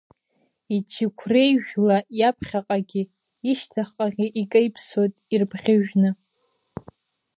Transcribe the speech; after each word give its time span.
Иџьықәреижәла 0.75 1.97
иаԥхьаҟагьы, 2.19 3.03
ишьҭахь-ҟагьы 3.49 4.27
икаиԥсоит 4.41 5.13
ирбӷьыжәны. 5.33 6.09